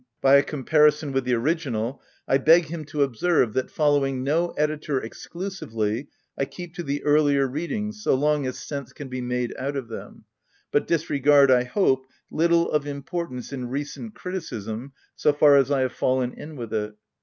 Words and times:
viii• 0.23 0.41
parlson 0.65 1.11
with 1.11 1.25
the 1.25 1.33
original, 1.35 2.01
I 2.27 2.39
beg 2.39 2.65
him 2.65 2.85
to 2.85 3.03
observe 3.03 3.53
that, 3.53 3.69
following 3.69 4.23
no 4.23 4.49
editor 4.57 4.99
exclusively, 4.99 6.07
I 6.35 6.45
keep 6.45 6.73
to 6.73 6.81
the 6.83 7.03
earlier 7.03 7.45
readings 7.45 8.01
so 8.01 8.15
long 8.15 8.47
as 8.47 8.57
sense 8.57 8.93
can 8.93 9.09
be 9.09 9.21
made 9.21 9.53
out 9.59 9.75
of 9.75 9.89
them, 9.89 10.25
but 10.71 10.87
disregard, 10.87 11.51
I 11.51 11.65
hope, 11.65 12.07
little 12.31 12.71
of 12.71 12.87
importance 12.87 13.53
in 13.53 13.69
recent 13.69 14.15
criticism 14.15 14.93
so 15.15 15.33
far 15.33 15.55
as 15.55 15.69
I 15.69 15.81
have 15.81 15.93
fallen 15.93 16.33
in 16.33 16.55
with 16.55 16.73
it. 16.73 16.95